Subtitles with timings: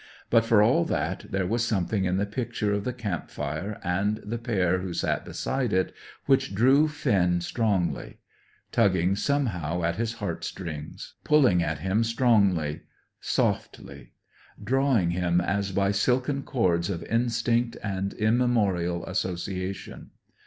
[0.31, 4.17] But for all that, there was something in the picture of the camp fire and
[4.25, 5.93] the pair who sat beside it
[6.25, 8.17] which drew Finn strongly;
[8.71, 12.81] tugging somehow at his heart strings; pulling at him strongly,
[13.19, 14.13] softly;
[14.63, 20.09] drawing him, as by silken cords of instinct and immemorial association.